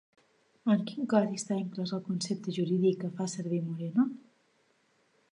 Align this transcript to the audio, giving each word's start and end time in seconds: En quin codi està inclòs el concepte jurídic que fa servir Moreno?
En 0.75 0.79
quin 0.91 1.03
codi 1.09 1.35
està 1.39 1.57
inclòs 1.63 1.93
el 1.97 2.01
concepte 2.07 2.53
jurídic 2.55 2.97
que 3.03 3.11
fa 3.19 3.27
servir 3.33 3.59
Moreno? 3.67 4.07